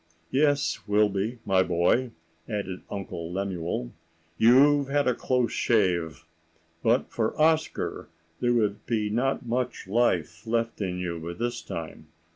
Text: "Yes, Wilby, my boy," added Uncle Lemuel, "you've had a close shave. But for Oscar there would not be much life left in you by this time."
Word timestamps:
"Yes, 0.31 0.87
Wilby, 0.87 1.37
my 1.45 1.61
boy," 1.61 2.09
added 2.49 2.81
Uncle 2.89 3.31
Lemuel, 3.31 3.91
"you've 4.39 4.87
had 4.87 5.07
a 5.07 5.13
close 5.13 5.51
shave. 5.51 6.25
But 6.81 7.11
for 7.11 7.39
Oscar 7.39 8.09
there 8.39 8.51
would 8.51 8.79
not 8.87 8.87
be 8.87 9.09
much 9.47 9.85
life 9.87 10.47
left 10.47 10.81
in 10.81 10.97
you 10.97 11.19
by 11.19 11.33
this 11.33 11.61
time." 11.61 12.07